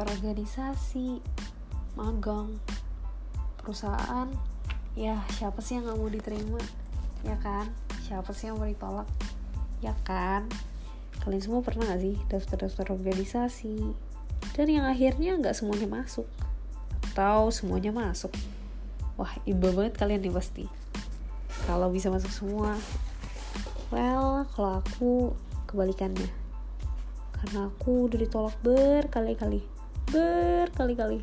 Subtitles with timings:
[0.00, 1.20] daftar organisasi
[1.92, 2.56] magang
[3.60, 4.32] perusahaan
[4.96, 6.62] ya siapa sih yang nggak mau diterima
[7.20, 7.68] ya kan?
[8.08, 9.04] Siapa sih yang mau ditolak
[9.84, 10.48] ya kan?
[11.20, 13.76] Kalian semua pernah gak sih daftar-daftar organisasi?
[14.56, 16.24] Dan yang akhirnya nggak semuanya masuk
[17.12, 18.32] atau semuanya masuk.
[19.20, 20.64] Wah iba banget kalian nih pasti.
[21.68, 22.72] Kalau bisa masuk semua
[23.92, 25.36] well kalau aku
[25.68, 26.32] kebalikannya.
[27.36, 29.79] Karena aku udah ditolak berkali-kali
[30.10, 31.22] berkali-kali.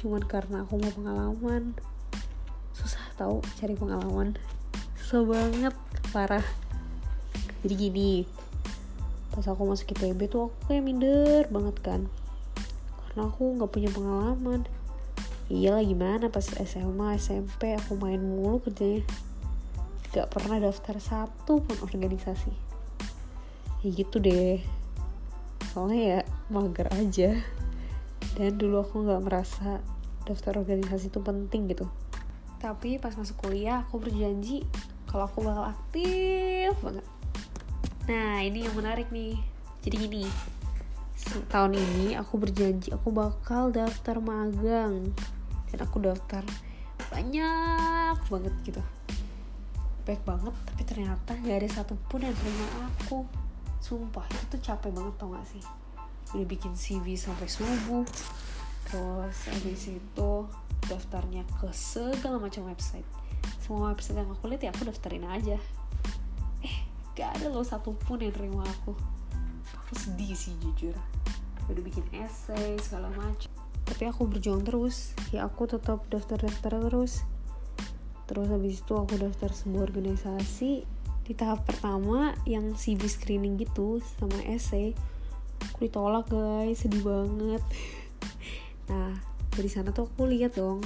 [0.00, 1.76] Cuman karena aku mau pengalaman.
[2.72, 4.36] Susah tahu cari pengalaman.
[5.00, 5.74] Susah banget.
[6.12, 6.44] Parah.
[7.64, 8.12] Jadi gini
[9.34, 12.00] pas aku masuk IPB tuh aku kayak minder banget kan.
[13.02, 14.62] Karena aku nggak punya pengalaman.
[15.50, 16.26] Iyalah gimana?
[16.30, 19.02] Pas SMA SMP aku main mulu kerjanya.
[20.14, 22.54] Gak pernah daftar satu pun organisasi.
[23.82, 24.62] Ya gitu deh.
[25.74, 26.20] Soalnya ya
[26.54, 27.42] mager aja
[28.34, 29.78] dan dulu aku nggak merasa
[30.26, 31.86] daftar organisasi itu penting gitu.
[32.58, 34.66] Tapi pas masuk kuliah aku berjanji
[35.06, 37.06] kalau aku bakal aktif banget.
[38.10, 39.38] Nah ini yang menarik nih.
[39.86, 40.24] Jadi gini
[41.48, 45.14] tahun ini aku berjanji aku bakal daftar magang.
[45.70, 46.42] Dan aku daftar
[47.14, 48.82] banyak banget gitu.
[50.04, 53.22] Baik banget tapi ternyata gak ada satupun yang terima aku.
[53.78, 55.83] Sumpah itu tuh capek banget tau gak sih
[56.32, 58.06] udah bikin CV sampai subuh.
[58.88, 60.30] Terus habis itu
[60.88, 63.06] daftarnya ke segala macam website.
[63.60, 65.56] Semua website yang aku lihat ya aku daftarin aja.
[66.64, 66.76] Eh
[67.16, 68.96] gak ada loh satupun yang terima aku.
[69.84, 70.96] Aku sedih sih jujur.
[71.68, 73.48] Udah bikin essay segala macam.
[73.84, 75.16] Tapi aku berjuang terus.
[75.32, 77.24] Ya aku tetap daftar-daftar terus.
[78.24, 80.84] Terus habis itu aku daftar sebuah organisasi.
[81.24, 84.92] Di tahap pertama yang CV screening gitu sama essay
[85.60, 86.82] aku ditolak guys.
[86.82, 87.62] Sedih banget.
[88.84, 89.16] Nah
[89.48, 90.84] dari sana tuh aku lihat dong.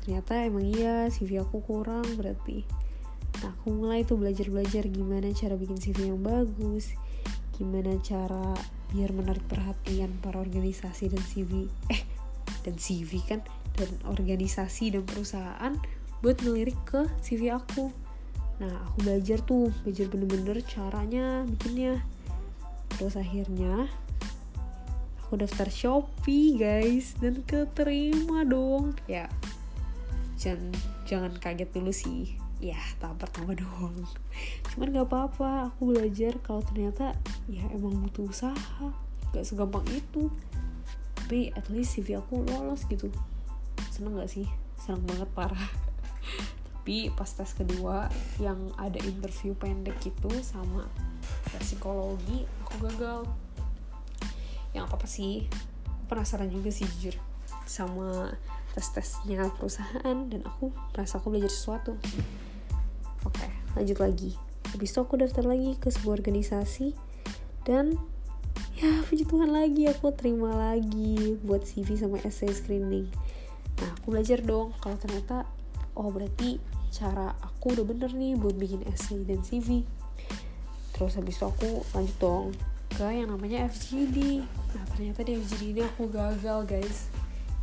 [0.00, 2.64] Ternyata emang iya CV aku kurang berarti.
[3.44, 6.96] Nah aku mulai tuh belajar-belajar gimana cara bikin CV yang bagus
[7.54, 8.54] gimana cara
[8.90, 12.02] biar menarik perhatian para organisasi dan CV eh
[12.66, 13.40] dan CV kan?
[13.74, 15.74] Dan organisasi dan perusahaan
[16.22, 17.90] buat ngelirik ke CV aku.
[18.62, 22.02] Nah aku belajar tuh belajar bener-bener caranya bikinnya.
[22.94, 23.90] Terus akhirnya
[25.34, 27.18] aku daftar Shopee guys.
[27.18, 28.94] Dan keterima dong.
[29.10, 29.26] Ya
[30.38, 30.70] jangan
[31.10, 32.38] jangan kaget dulu sih.
[32.62, 34.06] Ya tahap pertama doang
[34.70, 36.38] cuman gak apa-apa aku belajar.
[36.38, 37.18] Kalau ternyata
[37.50, 38.86] ya emang butuh usaha.
[39.34, 40.30] Gak segampang itu.
[41.18, 43.10] Tapi at least CV aku lolos gitu.
[43.90, 44.46] Seneng gak sih?
[44.78, 45.66] Seneng banget parah.
[46.78, 48.06] Tapi pas tes kedua
[48.38, 50.86] yang ada interview pendek gitu sama
[51.58, 53.24] psikologi aku gagal
[54.76, 55.46] yang apa apa sih.
[56.10, 57.16] Penasaran juga sih jujur
[57.64, 58.36] sama
[58.76, 61.96] tes-tesnya perusahaan dan aku merasa aku belajar sesuatu.
[63.24, 63.46] Oke
[63.78, 64.30] lanjut lagi.
[64.74, 66.92] Habis itu aku daftar lagi ke sebuah organisasi
[67.64, 67.96] dan
[68.74, 73.08] ya puji Tuhan lagi aku terima lagi buat CV sama essay screening.
[73.80, 75.46] Nah aku belajar dong kalau ternyata
[75.94, 76.58] oh berarti
[76.94, 79.82] cara aku udah bener nih buat bikin essay dan CV
[80.94, 82.46] terus habis itu aku lanjut dong
[82.92, 87.08] ke yang namanya FGD nah ternyata di FGD ini aku gagal guys.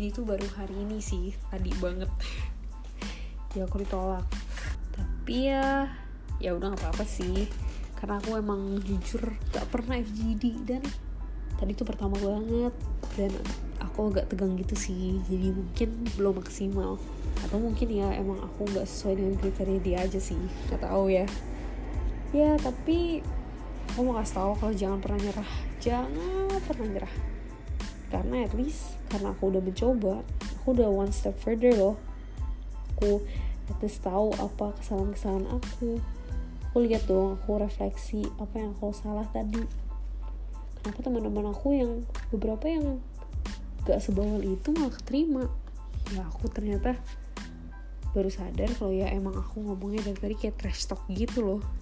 [0.00, 2.10] Ini tuh baru hari ini sih tadi banget.
[3.52, 4.24] Ya aku ditolak.
[4.96, 5.84] Tapi ya
[6.40, 7.44] ya udah nggak apa-apa sih.
[8.00, 10.80] Karena aku emang jujur gak pernah FGD dan
[11.60, 12.72] tadi tuh pertama banget.
[13.12, 13.28] Dan
[13.76, 16.96] aku agak tegang gitu sih jadi mungkin belum maksimal.
[17.44, 20.40] Atau mungkin ya emang aku nggak sesuai dengan kriteria dia aja sih
[20.72, 21.28] nggak tahu ya.
[22.32, 23.20] Ya tapi
[23.92, 25.50] aku mau kasih tahu kalau jangan pernah nyerah.
[25.76, 27.14] Jangan pernah nyerah.
[28.08, 30.24] Karena at least karena aku udah mencoba
[30.56, 32.00] aku udah one step further loh.
[32.96, 33.20] Aku
[33.68, 36.00] at least tahu apa kesalahan-kesalahan aku.
[36.72, 39.60] Aku lihat dong aku refleksi apa yang aku salah tadi.
[40.80, 42.96] Kenapa teman-teman aku yang beberapa yang
[43.84, 45.44] gak sebawal itu malah keterima?
[46.16, 46.96] Ya aku ternyata
[48.16, 51.81] baru sadar kalau ya emang aku ngomongnya dari tadi kayak trash talk gitu loh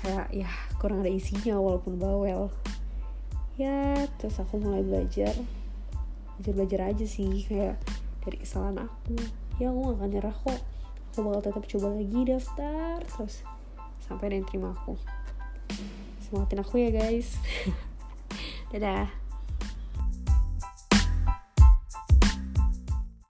[0.00, 2.50] kayak ya kurang ada isinya walaupun bawel.
[3.58, 5.34] Ya terus aku mulai belajar.
[6.38, 7.76] Belajar belajar aja sih kayak
[8.22, 9.18] dari kesalahan aku.
[9.58, 10.60] Ya aku gak akan nyerah kok.
[11.12, 13.42] Aku bakal tetap coba lagi daftar terus
[14.06, 14.94] sampai ada yang terima aku.
[16.22, 17.34] Semangatin aku ya guys.
[18.72, 19.27] Dadah